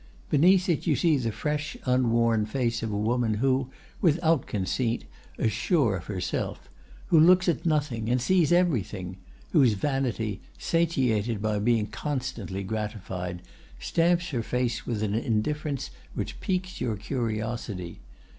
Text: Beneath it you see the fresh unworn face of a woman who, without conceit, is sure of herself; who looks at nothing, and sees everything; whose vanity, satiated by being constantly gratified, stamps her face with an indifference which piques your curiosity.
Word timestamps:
Beneath 0.31 0.67
it 0.67 0.87
you 0.87 0.95
see 0.95 1.15
the 1.17 1.31
fresh 1.31 1.77
unworn 1.85 2.47
face 2.47 2.81
of 2.81 2.91
a 2.91 2.97
woman 2.97 3.35
who, 3.35 3.69
without 4.01 4.47
conceit, 4.47 5.05
is 5.37 5.51
sure 5.51 5.95
of 5.95 6.05
herself; 6.05 6.67
who 7.09 7.19
looks 7.19 7.47
at 7.47 7.67
nothing, 7.67 8.09
and 8.09 8.19
sees 8.19 8.51
everything; 8.51 9.17
whose 9.51 9.73
vanity, 9.73 10.41
satiated 10.57 11.39
by 11.39 11.59
being 11.59 11.85
constantly 11.85 12.63
gratified, 12.63 13.43
stamps 13.77 14.29
her 14.29 14.41
face 14.41 14.87
with 14.87 15.03
an 15.03 15.13
indifference 15.13 15.91
which 16.15 16.39
piques 16.41 16.81
your 16.81 16.95
curiosity. 16.95 17.99